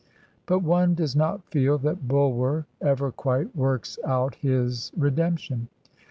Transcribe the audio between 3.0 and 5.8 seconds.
quite works out his redemption.